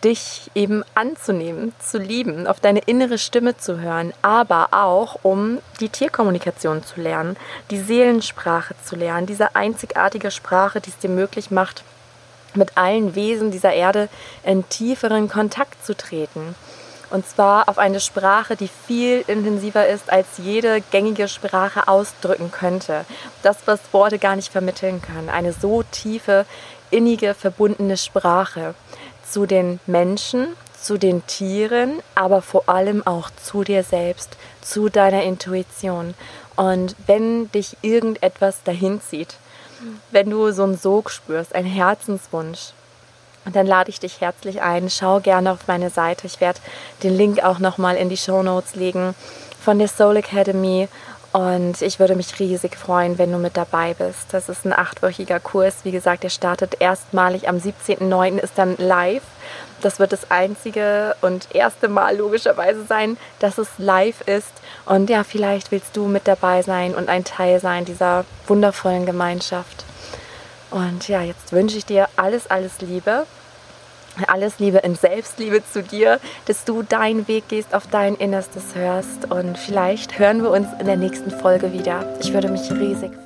dich 0.06 0.52
eben 0.54 0.84
anzunehmen, 0.94 1.74
zu 1.80 1.98
lieben, 1.98 2.46
auf 2.46 2.60
deine 2.60 2.82
innere 2.82 3.18
Stimme 3.18 3.58
zu 3.58 3.80
hören, 3.82 4.14
aber 4.22 4.68
auch 4.72 5.18
um 5.24 5.58
die 5.80 5.90
Tierkommunikation 5.90 6.84
zu 6.84 7.02
lernen, 7.02 7.36
die 7.72 7.80
Seelensprache 7.80 8.76
zu 8.86 8.96
lernen, 8.96 9.26
diese 9.26 9.56
einzigartige 9.56 10.30
Sprache, 10.30 10.80
die 10.80 10.92
es 10.92 11.00
dir 11.00 11.10
möglich 11.10 11.50
macht, 11.50 11.84
mit 12.54 12.78
allen 12.78 13.16
Wesen 13.16 13.50
dieser 13.50 13.74
Erde 13.74 14.08
in 14.44 14.70
tieferen 14.70 15.28
Kontakt 15.28 15.84
zu 15.84 15.98
treten. 15.98 16.56
Und 17.10 17.28
zwar 17.28 17.68
auf 17.68 17.78
eine 17.78 18.00
Sprache, 18.00 18.56
die 18.56 18.70
viel 18.88 19.24
intensiver 19.28 19.88
ist, 19.88 20.12
als 20.12 20.28
jede 20.38 20.82
gängige 20.92 21.28
Sprache 21.28 21.88
ausdrücken 21.88 22.52
könnte. 22.52 23.06
Das, 23.42 23.58
was 23.66 23.80
Worte 23.92 24.20
gar 24.20 24.36
nicht 24.36 24.52
vermitteln 24.52 25.02
können. 25.02 25.30
Eine 25.30 25.54
so 25.54 25.84
tiefe, 25.84 26.46
innige, 26.92 27.34
verbundene 27.34 27.98
Sprache 27.98 28.76
zu 29.30 29.46
den 29.46 29.80
Menschen, 29.86 30.48
zu 30.80 30.98
den 30.98 31.26
Tieren, 31.26 32.02
aber 32.14 32.42
vor 32.42 32.70
allem 32.70 33.06
auch 33.06 33.30
zu 33.42 33.64
dir 33.64 33.84
selbst, 33.84 34.38
zu 34.62 34.90
deiner 34.90 35.24
Intuition. 35.24 36.14
Und 36.56 36.96
wenn 37.08 37.52
dich 37.52 37.78
irgendetwas 37.82 38.64
dahin 38.64 39.02
zieht, 39.02 39.36
wenn 40.12 40.30
du 40.30 40.52
so 40.52 40.64
einen 40.64 40.78
Sog 40.78 41.10
spürst, 41.10 41.54
einen 41.54 41.68
Herzenswunsch, 41.68 42.74
dann 43.52 43.68
lade 43.68 43.90
ich 43.90 44.00
dich 44.00 44.22
herzlich 44.22 44.62
ein. 44.62 44.90
Schau 44.90 45.20
gerne 45.20 45.52
auf 45.52 45.68
meine 45.68 45.90
Seite. 45.90 46.26
Ich 46.26 46.42
werde 46.42 46.60
den 47.04 47.16
Link 47.16 47.44
auch 47.44 47.60
nochmal 47.60 47.96
in 47.96 48.10
die 48.10 48.18
Show 48.18 48.42
Notes 48.42 48.76
legen 48.76 49.14
von 49.64 49.78
der 49.78 49.88
Soul 49.88 50.18
Academy. 50.18 50.88
Und 51.36 51.82
ich 51.82 52.00
würde 52.00 52.16
mich 52.16 52.40
riesig 52.40 52.78
freuen, 52.78 53.18
wenn 53.18 53.30
du 53.30 53.38
mit 53.38 53.58
dabei 53.58 53.94
bist. 53.94 54.28
Das 54.32 54.48
ist 54.48 54.64
ein 54.64 54.72
achtwöchiger 54.72 55.42
Kurs. 55.42 55.80
Wie 55.84 55.92
gesagt, 55.92 56.24
der 56.24 56.30
startet 56.30 56.78
erstmalig 56.80 57.50
am 57.50 57.58
17.09. 57.58 58.38
ist 58.38 58.58
dann 58.58 58.78
live. 58.78 59.22
Das 59.82 60.00
wird 60.00 60.14
das 60.14 60.32
einzige 60.32 61.14
und 61.20 61.54
erste 61.54 61.90
Mal 61.90 62.16
logischerweise 62.16 62.86
sein, 62.86 63.18
dass 63.40 63.58
es 63.58 63.68
live 63.78 64.22
ist. 64.22 64.54
Und 64.86 65.10
ja, 65.10 65.26
vielleicht 65.26 65.74
willst 65.74 65.98
du 65.98 66.06
mit 66.06 66.26
dabei 66.26 66.62
sein 66.62 66.96
und 66.96 67.10
ein 67.10 67.26
Teil 67.26 67.60
sein 67.60 67.84
dieser 67.84 68.24
wundervollen 68.48 69.06
Gemeinschaft. 69.06 69.84
Und 70.72 71.10
ja, 71.10 71.22
jetzt 71.22 71.52
wünsche 71.52 71.78
ich 71.78 71.86
dir 71.86 72.08
alles, 72.16 72.50
alles 72.50 72.80
Liebe. 72.80 73.26
Alles 74.28 74.60
Liebe 74.60 74.80
in 74.80 74.96
Selbstliebe 74.96 75.62
zu 75.64 75.84
dir, 75.84 76.20
dass 76.46 76.66
du 76.66 76.84
deinen 76.84 77.28
Weg 77.28 77.48
gehst, 77.50 77.74
auf 77.74 77.88
dein 77.88 78.16
Innerstes 78.16 78.76
hörst. 78.76 79.32
Und 79.32 79.58
vielleicht 79.58 80.20
hören 80.20 80.42
wir 80.42 80.52
uns 80.52 80.68
in 80.80 80.86
der 80.86 80.98
nächsten 80.98 81.32
Folge 81.32 81.74
wieder. 81.74 82.06
Ich 82.22 82.34
würde 82.34 82.50
mich 82.50 82.72
riesig 82.72 83.12
freuen. 83.12 83.25